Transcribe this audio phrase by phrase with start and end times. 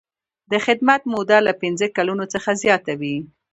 [0.51, 3.17] د خدمت موده له پنځه کلونو څخه زیاته وي.